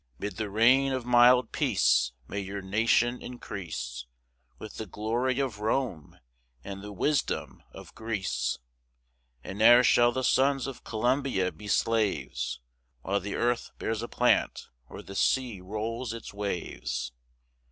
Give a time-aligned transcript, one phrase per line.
[0.17, 4.07] 'Mid the reign of mild peace, May your nation increase,
[4.57, 6.17] With the glory of Rome
[6.63, 8.57] and the wisdom of Greece;
[9.43, 12.59] And ne'er shall the sons of Columbia be slaves,
[13.03, 17.11] While the earth bears a plant, or the sea rolls its waves.